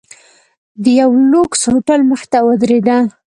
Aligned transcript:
د 0.83 0.85
یوه 0.99 1.17
لوکس 1.31 1.61
هوټل 1.71 2.01
مخې 2.09 2.27
ته 2.31 2.39
ودریده. 2.47 2.97